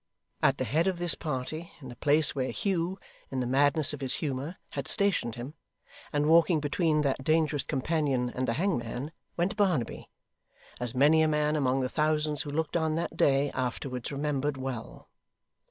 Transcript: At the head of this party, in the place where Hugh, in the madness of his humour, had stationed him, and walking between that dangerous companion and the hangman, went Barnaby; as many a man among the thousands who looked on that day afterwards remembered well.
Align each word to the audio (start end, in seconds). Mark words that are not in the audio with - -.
At 0.41 0.57
the 0.57 0.63
head 0.63 0.87
of 0.87 0.97
this 0.97 1.13
party, 1.13 1.71
in 1.79 1.89
the 1.89 1.95
place 1.95 2.33
where 2.33 2.49
Hugh, 2.49 2.97
in 3.29 3.39
the 3.39 3.45
madness 3.45 3.93
of 3.93 4.01
his 4.01 4.15
humour, 4.15 4.55
had 4.71 4.87
stationed 4.87 5.35
him, 5.35 5.53
and 6.11 6.25
walking 6.25 6.59
between 6.59 7.01
that 7.03 7.23
dangerous 7.23 7.61
companion 7.61 8.31
and 8.31 8.47
the 8.47 8.53
hangman, 8.53 9.11
went 9.37 9.55
Barnaby; 9.55 10.09
as 10.79 10.95
many 10.95 11.21
a 11.21 11.27
man 11.27 11.55
among 11.55 11.81
the 11.81 11.87
thousands 11.87 12.41
who 12.41 12.49
looked 12.49 12.75
on 12.75 12.95
that 12.95 13.15
day 13.15 13.51
afterwards 13.51 14.11
remembered 14.11 14.57
well. 14.57 15.07